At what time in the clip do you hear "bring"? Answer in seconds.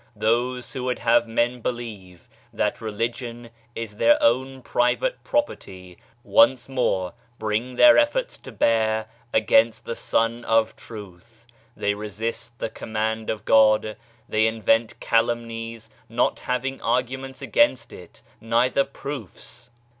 7.37-7.75